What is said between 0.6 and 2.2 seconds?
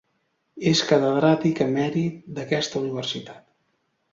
És catedràtic emèrit